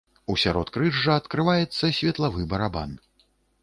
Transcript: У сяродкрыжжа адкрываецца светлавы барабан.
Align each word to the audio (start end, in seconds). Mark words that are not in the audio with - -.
У 0.33 0.37
сяродкрыжжа 0.43 1.19
адкрываецца 1.23 1.93
светлавы 2.01 2.51
барабан. 2.55 3.03